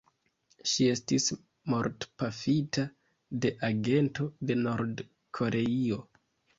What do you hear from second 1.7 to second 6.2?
mortpafita de agento de Nord-Koreio.